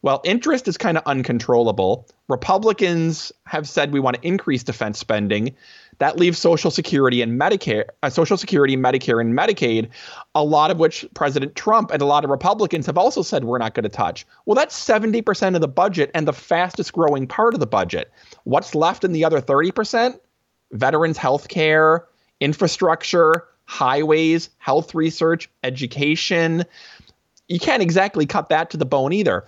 [0.02, 2.06] Well, interest is kind of uncontrollable.
[2.28, 5.56] Republicans have said we want to increase defense spending.
[5.98, 9.88] That leaves Social Security and Medicare, uh, Social Security, Medicare, and Medicaid,
[10.34, 13.58] a lot of which President Trump and a lot of Republicans have also said we're
[13.58, 14.26] not going to touch.
[14.46, 18.10] Well, that's 70% of the budget and the fastest growing part of the budget.
[18.44, 20.18] What's left in the other 30%?
[20.72, 22.06] Veterans health care,
[22.40, 26.64] infrastructure, highways, health research, education.
[27.48, 29.44] You can't exactly cut that to the bone either.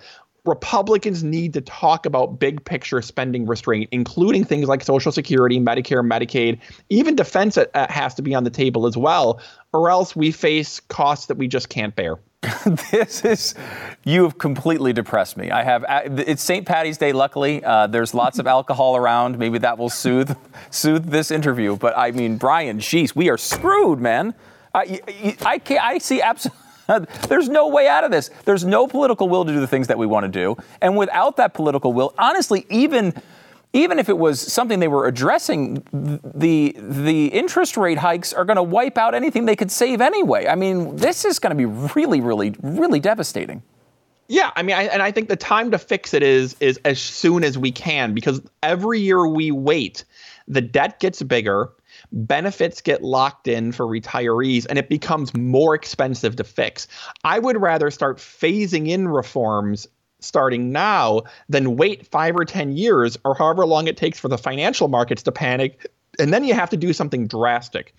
[0.47, 6.05] Republicans need to talk about big picture spending restraint, including things like Social Security, Medicare,
[6.05, 9.41] Medicaid, even defense uh, has to be on the table as well,
[9.73, 12.17] or else we face costs that we just can't bear.
[12.91, 13.55] this is
[14.03, 15.49] you have completely depressed me.
[15.49, 16.65] I have it's St.
[16.65, 17.11] Patty's Day.
[17.11, 19.39] Luckily, uh, there's lots of alcohol around.
[19.39, 20.35] Maybe that will soothe
[20.69, 21.75] soothe this interview.
[21.75, 24.35] But I mean, Brian, jeez, we are screwed, man.
[24.73, 25.01] I
[25.41, 26.66] I, can't, I see absolutely.
[27.27, 28.29] There's no way out of this.
[28.45, 30.55] There's no political will to do the things that we want to do.
[30.81, 33.13] And without that political will, honestly, even
[33.73, 38.55] even if it was something they were addressing, the the interest rate hikes are going
[38.55, 40.47] to wipe out anything they could save anyway.
[40.47, 43.61] I mean, this is going to be really, really, really devastating.
[44.29, 46.99] Yeah, I mean, I, and I think the time to fix it is is as
[46.99, 50.03] soon as we can because every year we wait,
[50.47, 51.69] the debt gets bigger,
[52.11, 56.87] benefits get locked in for retirees, and it becomes more expensive to fix.
[57.23, 59.87] I would rather start phasing in reforms
[60.19, 64.37] starting now than wait five or 10 years or however long it takes for the
[64.37, 65.91] financial markets to panic.
[66.19, 67.93] And then you have to do something drastic.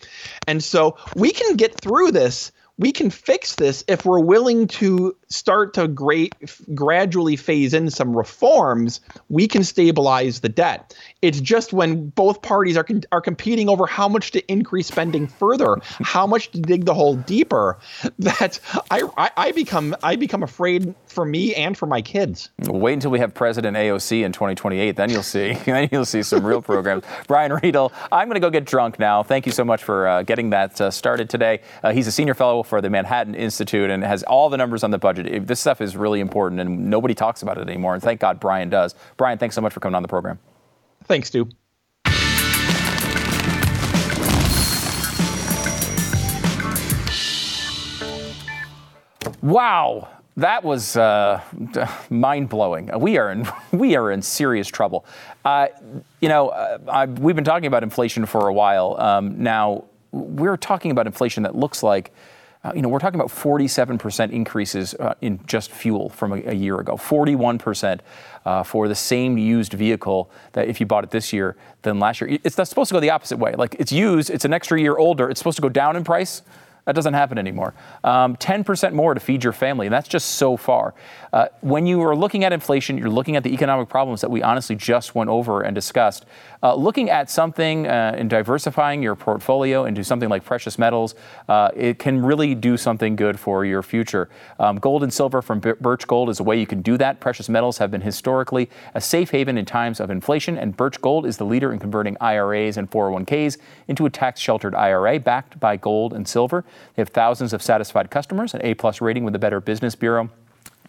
[0.48, 5.16] And so we can get through this we can fix this if we're willing to
[5.28, 6.34] start to great,
[6.74, 9.00] gradually phase in some reforms.
[9.28, 10.96] We can stabilize the debt.
[11.22, 15.26] It's just when both parties are con- are competing over how much to increase spending
[15.26, 17.78] further, how much to dig the hole deeper,
[18.18, 18.60] that
[18.90, 22.50] I, I, I become I become afraid for me and for my kids.
[22.66, 25.52] Wait until we have President AOC in 2028, then you'll see.
[25.66, 27.04] then you'll see some real programs.
[27.28, 29.22] Brian Riedl, I'm going to go get drunk now.
[29.22, 31.60] Thank you so much for uh, getting that uh, started today.
[31.82, 34.90] Uh, he's a senior fellow for the Manhattan Institute and has all the numbers on
[34.90, 35.17] the budget.
[35.22, 37.94] This stuff is really important, and nobody talks about it anymore.
[37.94, 38.94] And thank God Brian does.
[39.16, 40.38] Brian, thanks so much for coming on the program.
[41.04, 41.48] Thanks, Stu.
[49.42, 51.40] Wow, that was uh,
[52.10, 52.90] mind blowing.
[52.98, 55.04] We are in we are in serious trouble.
[55.44, 55.68] Uh,
[56.20, 59.84] you know, uh, we've been talking about inflation for a while um, now.
[60.10, 62.12] We're talking about inflation that looks like
[62.64, 66.54] uh, you know, we're talking about 47% increases uh, in just fuel from a, a
[66.54, 68.00] year ago, 41%
[68.44, 72.20] uh, for the same used vehicle that if you bought it this year than last
[72.20, 72.38] year.
[72.42, 73.54] It's supposed to go the opposite way.
[73.54, 76.42] Like it's used, it's an extra year older, it's supposed to go down in price.
[76.88, 77.74] That doesn't happen anymore.
[78.02, 80.94] Um, 10% more to feed your family, and that's just so far.
[81.34, 84.42] Uh, when you are looking at inflation, you're looking at the economic problems that we
[84.42, 86.24] honestly just went over and discussed.
[86.62, 91.14] Uh, looking at something uh, and diversifying your portfolio into something like precious metals,
[91.48, 94.28] uh, it can really do something good for your future.
[94.58, 97.20] Um, gold and silver from Birch Gold is a way you can do that.
[97.20, 101.26] Precious metals have been historically a safe haven in times of inflation, and Birch Gold
[101.26, 105.76] is the leader in converting IRAs and 401ks into a tax sheltered IRA backed by
[105.76, 106.64] gold and silver.
[106.96, 110.30] They have thousands of satisfied customers, an A plus rating with the Better Business Bureau.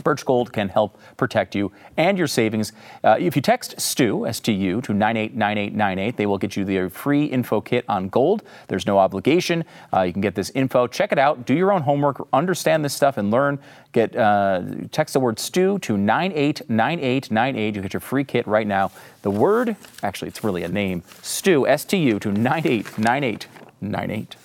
[0.04, 2.72] Birch Gold can help protect you and your savings.
[3.04, 7.60] Uh, if you text STU, S-T-U, to 989898, they will get you the free info
[7.60, 8.44] kit on gold.
[8.68, 9.66] There's no obligation.
[9.94, 10.88] Uh, you can get this info.
[10.88, 11.46] Check it out.
[11.46, 12.26] Do your own homework.
[12.32, 13.60] Understand this stuff and learn.
[13.92, 17.76] Get uh, Text the word STU to 989898.
[17.76, 18.92] You get your free kit right now.
[19.22, 24.36] The word, actually, it's really a name, STU, S-T-U, to 989898.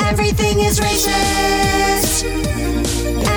[0.00, 2.22] Everything is racist.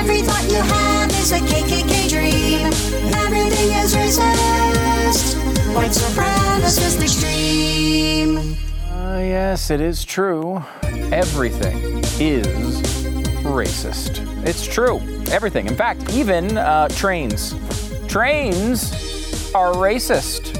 [0.06, 2.68] Every thought you have is a KKK dream.
[3.15, 5.36] Everything is racist.
[5.74, 8.56] White supremacist extreme.
[8.88, 10.63] Uh, yes, it is true.
[11.12, 12.84] Everything is
[13.41, 14.22] racist.
[14.46, 15.00] It's true.
[15.32, 15.65] Everything.
[15.65, 17.56] In fact, even uh, trains.
[18.08, 18.94] Trains
[19.56, 20.54] are racist.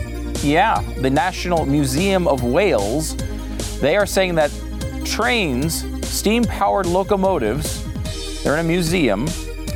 [0.44, 3.16] Yeah, the National Museum of Wales,
[3.80, 4.50] they are saying that
[5.06, 7.85] trains steam powered locomotives.
[8.46, 9.28] They're in a museum,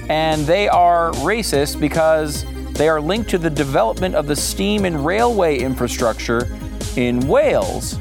[0.10, 5.04] and they are racist because they are linked to the development of the steam and
[5.04, 6.48] railway infrastructure
[6.96, 7.98] in Wales.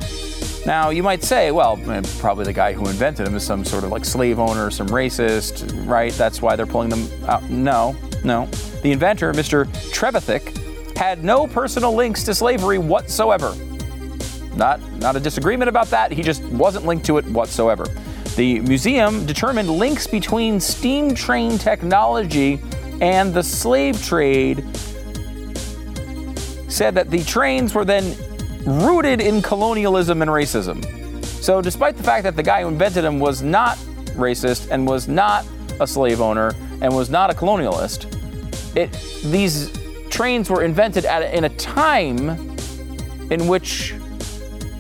[0.66, 1.78] Now, you might say, well,
[2.18, 5.88] probably the guy who invented them is some sort of like slave owner, some racist,
[5.88, 6.12] right?
[6.12, 7.48] That's why they're pulling them out.
[7.48, 8.44] No, no.
[8.82, 9.64] The inventor, Mr.
[9.90, 13.56] Trevithick, had no personal links to slavery whatsoever.
[14.54, 16.12] Not, not a disagreement about that.
[16.12, 17.86] He just wasn't linked to it whatsoever.
[18.38, 22.62] The museum determined links between steam train technology
[23.00, 24.58] and the slave trade,
[26.68, 28.16] said that the trains were then
[28.64, 30.84] rooted in colonialism and racism.
[31.24, 33.76] So, despite the fact that the guy who invented them was not
[34.14, 35.44] racist and was not
[35.80, 38.06] a slave owner and was not a colonialist,
[38.76, 38.92] it,
[39.32, 39.72] these
[40.10, 42.28] trains were invented at, in a time
[43.32, 43.94] in which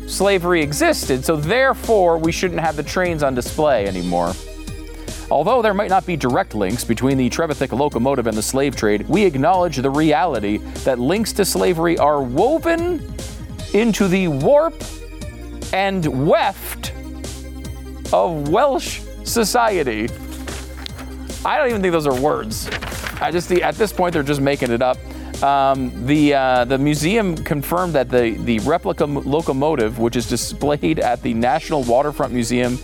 [0.08, 4.32] slavery existed, so therefore we shouldn't have the trains on display anymore.
[5.30, 9.06] Although there might not be direct links between the Trevithick locomotive and the slave trade,
[9.08, 13.14] we acknowledge the reality that links to slavery are woven
[13.74, 14.74] into the warp
[15.74, 16.92] and weft
[18.12, 20.08] of Welsh society.
[21.44, 22.68] I don't even think those are words.
[23.20, 24.96] I just at this point they're just making it up.
[25.42, 31.22] Um, the uh, the museum confirmed that the the replica locomotive, which is displayed at
[31.22, 32.78] the National Waterfront Museum,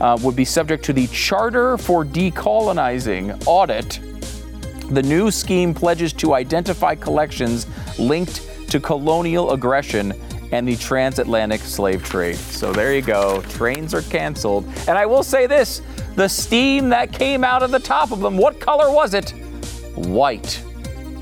[0.00, 4.00] uh, would be subject to the Charter for Decolonizing audit.
[4.90, 10.12] The new scheme pledges to identify collections linked to colonial aggression
[10.52, 12.36] and the transatlantic slave trade.
[12.36, 13.42] So there you go.
[13.42, 14.64] Trains are canceled.
[14.88, 15.82] And I will say this
[16.16, 19.30] the steam that came out of the top of them, what color was it?
[19.94, 20.62] White.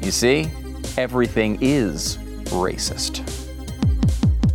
[0.03, 0.51] You see?
[0.99, 3.21] Everything is racist.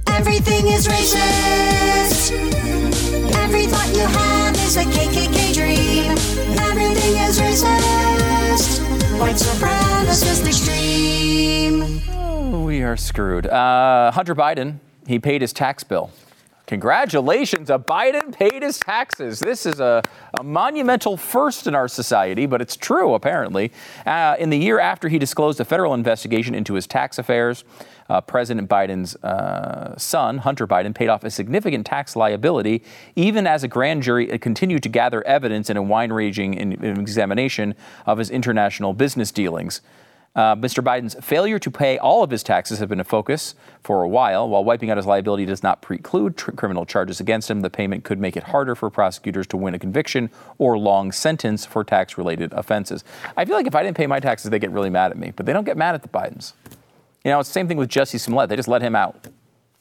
[0.09, 2.33] Everything is racist.
[3.37, 6.11] Every thought you have is a KKK dream.
[6.59, 8.81] Everything is racist.
[9.21, 12.01] White supremacist extreme.
[12.65, 13.47] We are screwed.
[13.47, 16.11] Uh, Hunter Biden, he paid his tax bill.
[16.73, 19.39] Congratulations, a Biden paid his taxes.
[19.39, 20.01] This is a,
[20.39, 23.71] a monumental first in our society, but it's true, apparently.
[24.07, 27.63] Uh, in the year after he disclosed a federal investigation into his tax affairs,
[28.09, 32.81] uh, President Biden's uh, son, Hunter Biden, paid off a significant tax liability,
[33.15, 37.75] even as a grand jury continued to gather evidence in a wide ranging examination
[38.07, 39.81] of his international business dealings.
[40.35, 40.83] Uh, Mr.
[40.83, 43.53] Biden's failure to pay all of his taxes have been a focus
[43.83, 44.49] for a while.
[44.49, 48.03] While wiping out his liability does not preclude tr- criminal charges against him, the payment
[48.03, 52.17] could make it harder for prosecutors to win a conviction or long sentence for tax
[52.17, 53.03] related offenses.
[53.37, 55.33] I feel like if I didn't pay my taxes, they get really mad at me,
[55.35, 56.53] but they don't get mad at the Bidens.
[57.23, 58.49] You know, it's the same thing with Jussie Smollett.
[58.49, 59.27] They just let him out.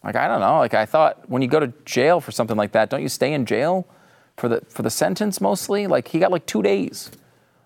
[0.04, 0.58] Like, I don't know.
[0.58, 3.32] Like, I thought when you go to jail for something like that, don't you stay
[3.32, 3.86] in jail
[4.36, 5.86] for the, for the sentence mostly?
[5.86, 7.10] Like, he got like two days.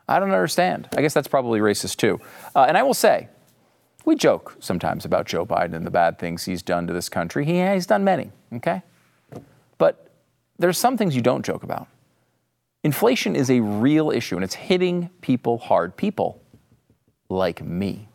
[0.08, 0.88] I don't understand.
[0.96, 2.20] I guess that's probably racist too.
[2.54, 3.28] Uh, and I will say,
[4.04, 7.44] we joke sometimes about Joe Biden and the bad things he's done to this country.
[7.44, 8.82] He, he's done many, okay?
[9.78, 10.12] But
[10.58, 11.88] there's some things you don't joke about.
[12.84, 15.96] Inflation is a real issue and it's hitting people hard.
[15.96, 16.40] People
[17.28, 18.08] like me.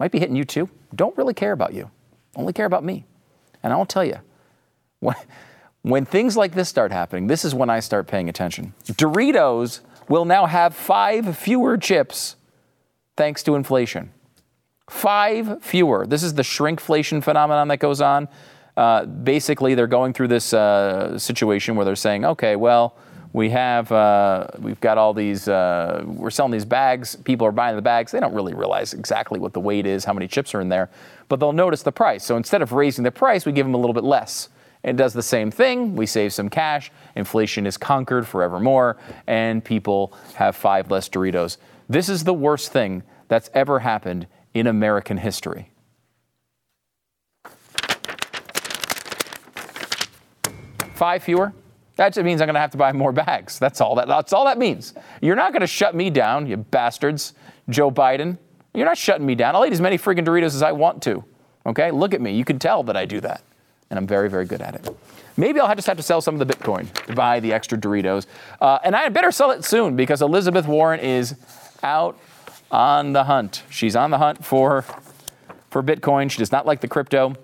[0.00, 0.68] Might be hitting you too.
[0.94, 1.90] Don't really care about you,
[2.34, 3.04] only care about me.
[3.62, 4.18] And I'll tell you,
[5.00, 5.16] when,
[5.82, 8.74] when things like this start happening, this is when I start paying attention.
[8.86, 12.36] Doritos will now have five fewer chips
[13.16, 14.10] thanks to inflation.
[14.88, 16.06] Five fewer.
[16.06, 18.28] This is the shrinkflation phenomenon that goes on.
[18.76, 22.94] Uh, basically, they're going through this uh, situation where they're saying, okay, well,
[23.36, 27.76] we have uh, we've got all these uh, we're selling these bags people are buying
[27.76, 30.60] the bags they don't really realize exactly what the weight is how many chips are
[30.62, 30.88] in there
[31.28, 33.76] but they'll notice the price so instead of raising the price we give them a
[33.76, 34.48] little bit less
[34.86, 35.96] it does the same thing.
[35.96, 36.92] We save some cash.
[37.16, 41.56] Inflation is conquered forevermore, and people have five less Doritos.
[41.88, 45.70] This is the worst thing that's ever happened in American history.
[50.94, 51.52] Five fewer?
[51.96, 53.58] That just means I'm going to have to buy more bags.
[53.58, 54.94] That's all that, that's all that means.
[55.20, 57.34] You're not going to shut me down, you bastards,
[57.68, 58.38] Joe Biden.
[58.72, 59.56] You're not shutting me down.
[59.56, 61.24] I'll eat as many freaking Doritos as I want to.
[61.64, 61.90] Okay?
[61.90, 62.36] Look at me.
[62.36, 63.42] You can tell that I do that
[63.90, 64.96] and I'm very, very good at it.
[65.36, 68.26] Maybe I'll just have to sell some of the Bitcoin to buy the extra Doritos.
[68.60, 71.36] Uh, and I better sell it soon because Elizabeth Warren is
[71.82, 72.18] out
[72.70, 73.62] on the hunt.
[73.68, 74.82] She's on the hunt for,
[75.70, 76.30] for Bitcoin.
[76.30, 77.34] She does not like the crypto.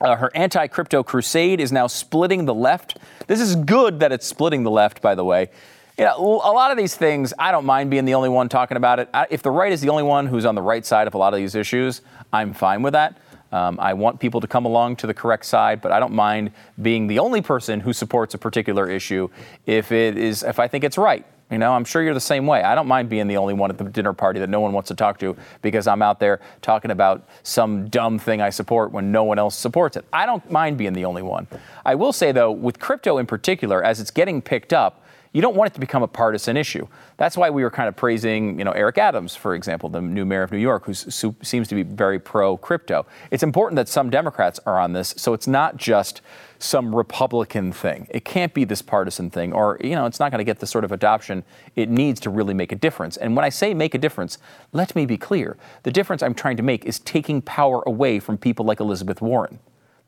[0.00, 2.98] Uh, her anti crypto crusade is now splitting the left.
[3.26, 5.50] This is good that it's splitting the left, by the way.
[5.98, 8.76] You know, a lot of these things, I don't mind being the only one talking
[8.76, 9.08] about it.
[9.14, 11.18] I, if the right is the only one who's on the right side of a
[11.18, 12.00] lot of these issues,
[12.32, 13.16] I'm fine with that.
[13.54, 16.50] Um, I want people to come along to the correct side, but I don't mind
[16.82, 19.28] being the only person who supports a particular issue
[19.64, 21.24] if it is if I think it's right.
[21.52, 22.64] You know, I'm sure you're the same way.
[22.64, 24.88] I don't mind being the only one at the dinner party that no one wants
[24.88, 29.12] to talk to because I'm out there talking about some dumb thing I support when
[29.12, 30.04] no one else supports it.
[30.12, 31.46] I don't mind being the only one.
[31.84, 35.03] I will say though, with crypto in particular, as it's getting picked up,
[35.34, 36.86] you don't want it to become a partisan issue.
[37.16, 40.24] That's why we were kind of praising, you know, Eric Adams, for example, the new
[40.24, 43.04] mayor of New York, who seems to be very pro crypto.
[43.32, 46.22] It's important that some Democrats are on this, so it's not just
[46.60, 48.06] some Republican thing.
[48.10, 50.68] It can't be this partisan thing, or you know, it's not going to get the
[50.68, 51.42] sort of adoption
[51.74, 53.16] it needs to really make a difference.
[53.16, 54.38] And when I say make a difference,
[54.72, 58.38] let me be clear: the difference I'm trying to make is taking power away from
[58.38, 59.58] people like Elizabeth Warren.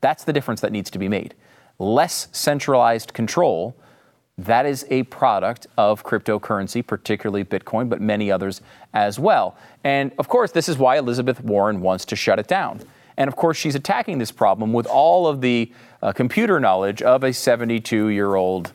[0.01, 1.35] That's the difference that needs to be made.
[1.81, 3.77] Less centralized control
[4.39, 8.61] that is a product of cryptocurrency, particularly Bitcoin, but many others
[8.93, 9.57] as well.
[9.83, 12.83] And of course, this is why Elizabeth Warren wants to shut it down.
[13.17, 15.73] And of course, she's attacking this problem with all of the
[16.03, 18.73] uh, computer knowledge of a 72 year old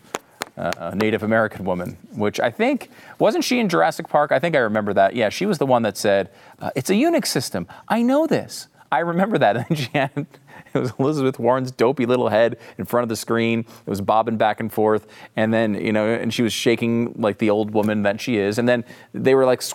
[0.57, 2.89] uh, Native American woman, which I think,
[3.19, 4.31] wasn't she in Jurassic Park?
[4.31, 5.15] I think I remember that.
[5.15, 7.67] Yeah, she was the one that said, uh, It's a Unix system.
[7.87, 8.67] I know this.
[8.91, 9.57] I remember that.
[9.69, 10.25] And she had
[10.75, 13.59] It was Elizabeth Warren's dopey little head in front of the screen.
[13.59, 15.05] It was bobbing back and forth,
[15.35, 18.57] and then you know, and she was shaking like the old woman that she is.
[18.57, 19.73] And then they were like, it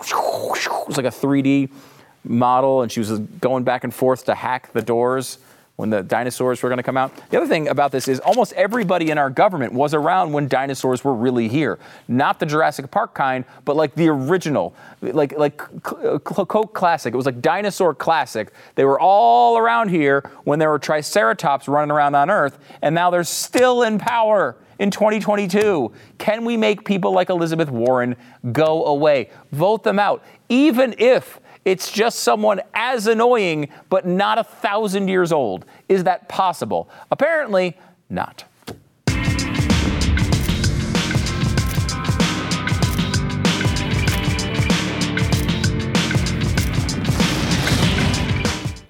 [0.87, 1.69] was like a 3D
[2.23, 5.37] model, and she was going back and forth to hack the doors
[5.77, 7.15] when the dinosaurs were going to come out.
[7.29, 11.03] The other thing about this is almost everybody in our government was around when dinosaurs
[11.03, 11.77] were really here.
[12.07, 17.13] Not the Jurassic Park kind, but like the original, like like Coke Classic.
[17.13, 18.51] It was like Dinosaur Classic.
[18.73, 23.11] They were all around here when there were Triceratops running around on Earth, and now
[23.11, 25.91] they're still in power in 2022.
[26.17, 28.15] Can we make people like Elizabeth Warren
[28.51, 29.29] go away?
[29.51, 35.33] Vote them out, even if It's just someone as annoying, but not a thousand years
[35.33, 35.65] old.
[35.89, 36.89] Is that possible?
[37.11, 37.75] Apparently
[38.09, 38.45] not.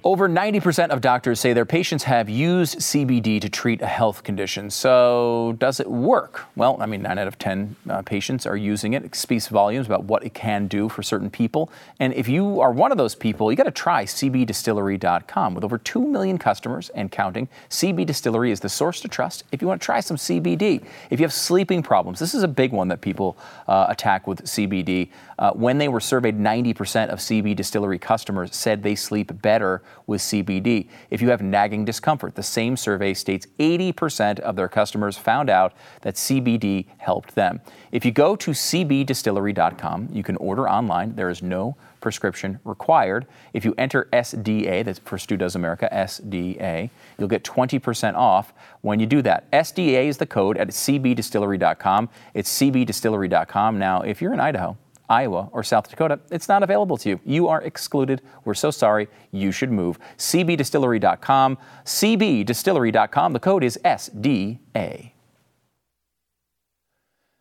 [0.08, 4.70] Over 90% of doctors say their patients have used CBD to treat a health condition.
[4.70, 6.46] So, does it work?
[6.56, 9.04] Well, I mean, 9 out of 10 uh, patients are using it.
[9.04, 11.70] It speaks volumes about what it can do for certain people.
[12.00, 15.54] And if you are one of those people, you got to try cbdistillery.com.
[15.54, 19.62] With over 2 million customers and counting, CB Distillery is the source to trust if
[19.62, 20.86] you want to try some CBD.
[21.10, 23.38] If you have sleeping problems, this is a big one that people
[23.68, 25.10] uh, attack with CBD.
[25.38, 30.22] Uh, when they were surveyed, 90% of CB Distillery customers said they sleep better with
[30.22, 30.88] CBD.
[31.12, 35.74] If you have nagging discomfort, the same survey states 80% of their customers found out
[36.02, 37.62] that CBD helped them.
[37.92, 41.16] If you go to cbdistillery.com, you can order online.
[41.16, 43.26] There is no prescription required.
[43.54, 49.00] If you enter SDA, that's for Stu Does America, SDA, you'll get 20% off when
[49.00, 49.52] you do that.
[49.52, 52.10] SDA is the code at cbdistillery.com.
[52.34, 53.80] It's cbdistillery.com.
[53.80, 54.78] Now, if you're in Idaho,
[55.10, 57.20] Iowa, or South Dakota, it's not available to you.
[57.26, 58.22] You are excluded.
[58.46, 59.08] We're so sorry.
[59.32, 60.00] You should move.
[60.18, 61.58] cbdistillery.com.
[61.86, 63.34] cbdistillery.com.
[63.34, 65.12] The code is SDA.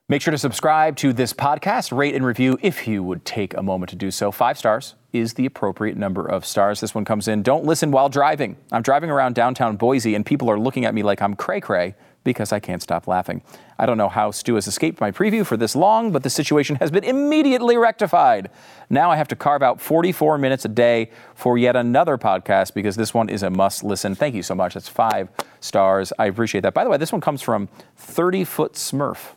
[0.09, 3.63] Make sure to subscribe to this podcast, rate and review if you would take a
[3.63, 4.31] moment to do so.
[4.31, 6.79] Five stars is the appropriate number of stars.
[6.79, 7.43] This one comes in.
[7.43, 8.57] Don't listen while driving.
[8.71, 11.97] I'm driving around downtown Boise and people are looking at me like I'm cray cray
[12.27, 13.41] because I can't stop laughing.
[13.79, 16.77] I don't know how Stu has escaped my preview for this long, but the situation
[16.77, 18.51] has been immediately rectified.
[18.91, 22.97] Now I have to carve out 44 minutes a day for yet another podcast because
[22.97, 24.17] this one is a must listen.
[24.17, 24.75] Thank you so much.
[24.75, 25.29] That's five
[25.61, 26.13] stars.
[26.19, 26.75] I appreciate that.
[26.75, 29.35] By the way, this one comes from 30 Foot Smurf,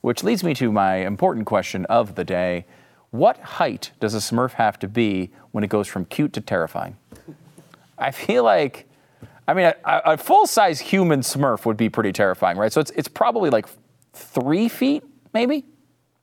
[0.00, 2.66] which leads me to my important question of the day.
[3.12, 6.96] What height does a Smurf have to be when it goes from cute to terrifying?
[7.96, 8.89] I feel like
[9.50, 12.72] I mean, a, a full size human Smurf would be pretty terrifying, right?
[12.72, 13.66] So it's, it's probably like
[14.12, 15.02] three feet,
[15.34, 15.64] maybe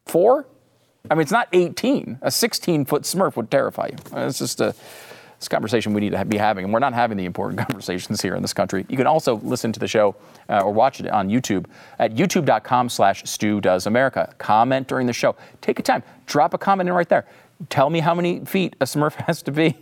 [0.06, 0.48] four.
[1.12, 2.20] I mean, it's not 18.
[2.22, 3.98] A 16 foot Smurf would terrify you.
[4.14, 4.74] It's just a
[5.40, 8.34] a conversation we need to be having, and we're not having the important conversations here
[8.34, 8.86] in this country.
[8.90, 10.16] You can also listen to the show
[10.50, 11.66] uh, or watch it on YouTube
[12.00, 14.34] at youtube.com slash Stu Does America.
[14.40, 15.36] Comment during the show.
[15.62, 16.02] Take a time.
[16.26, 17.28] Drop a comment in right there.
[17.70, 19.78] Tell me how many feet a Smurf has to be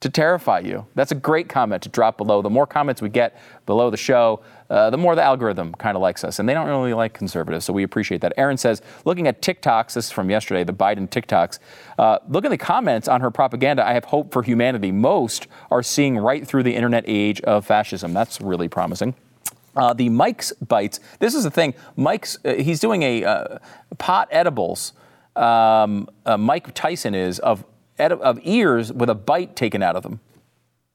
[0.00, 0.86] to terrify you.
[0.94, 2.42] That's a great comment to drop below.
[2.42, 6.02] The more comments we get below the show, uh, the more the algorithm kind of
[6.02, 6.38] likes us.
[6.38, 8.34] And they don't really like conservatives, so we appreciate that.
[8.36, 11.58] Aaron says, looking at TikToks, this is from yesterday, the Biden TikToks,
[11.98, 13.86] uh, look at the comments on her propaganda.
[13.86, 14.92] I have hope for humanity.
[14.92, 18.12] Most are seeing right through the internet age of fascism.
[18.12, 19.14] That's really promising.
[19.76, 21.74] Uh, the Mike's Bites, this is the thing.
[21.96, 23.58] Mike's, uh, he's doing a uh,
[23.98, 24.92] pot edibles.
[25.34, 27.64] Um, uh, Mike Tyson is of
[27.98, 30.20] of ears with a bite taken out of them.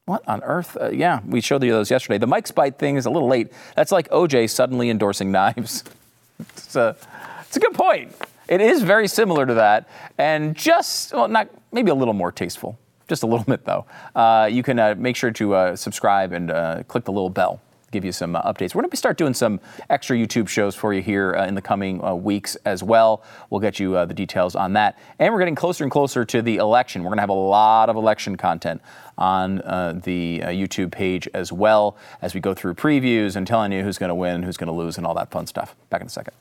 [0.06, 0.76] What on earth?
[0.76, 2.18] Uh, yeah, we showed you those yesterday.
[2.18, 3.54] The Mike's bite thing is a little late.
[3.76, 5.84] That's like OJ suddenly endorsing knives.
[6.40, 6.96] it's, a,
[7.42, 8.16] it's a good point.
[8.48, 9.88] It is very similar to that,
[10.18, 12.80] and just well, not maybe a little more tasteful.
[13.08, 13.86] Just a little bit though.
[14.16, 17.62] Uh, you can uh, make sure to uh, subscribe and uh, click the little bell
[17.92, 18.76] give you some uh, updates.
[18.76, 19.60] We're going to be start doing some
[19.90, 23.24] extra YouTube shows for you here uh, in the coming uh, weeks as well.
[23.50, 24.98] We'll get you the details on that.
[25.20, 27.04] And we're getting closer and closer to the election.
[27.04, 28.82] We're going to have a lot of election content
[29.18, 33.72] on uh, the uh, YouTube page as well as we go through previews and telling
[33.72, 35.76] you who's going to win, who's going to lose, and all that fun stuff.
[35.90, 36.34] Back in a second.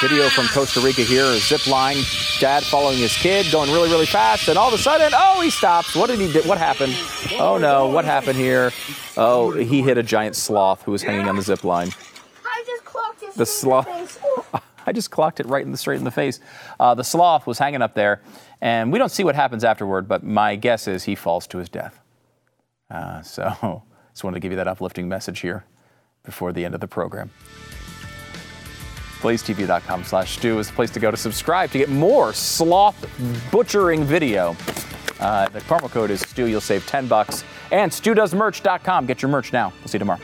[0.00, 1.96] Video from Costa Rica here, a zip line,
[2.38, 5.50] dad following his kid, going really, really fast, and all of a sudden, oh, he
[5.50, 5.96] stops.
[5.96, 6.40] What did he do?
[6.42, 6.96] What happened?
[7.32, 8.70] Oh no, what happened here?
[9.16, 11.88] Oh, he hit a giant sloth who was hanging on the zip line.
[12.44, 13.34] I just clocked it.
[13.34, 14.22] The sloth.
[14.86, 16.38] I just clocked it right in the straight in the face.
[16.78, 18.22] Uh, the sloth was hanging up there,
[18.60, 21.68] and we don't see what happens afterward, but my guess is he falls to his
[21.68, 21.98] death.
[22.88, 23.82] Uh, so,
[24.12, 25.64] just wanted to give you that uplifting message here
[26.22, 27.30] before the end of the program.
[29.18, 32.96] BlazeTV.com slash Stu is the place to go to subscribe to get more sloth
[33.50, 34.56] butchering video.
[35.20, 36.46] Uh, the promo code is Stu.
[36.46, 37.44] You'll save 10 bucks.
[37.72, 39.06] And StuDoesMerch.com.
[39.06, 39.72] Get your merch now.
[39.80, 40.20] We'll see you tomorrow.